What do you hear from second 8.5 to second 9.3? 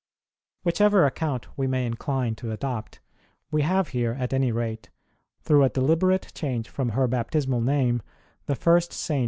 first Saint PROLOGUE: BIRTH AND BAPTISM OF ST.